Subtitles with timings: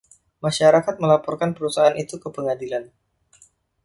[0.43, 2.83] Masyarakat melaporkan perusahaan itu ke pengadilan.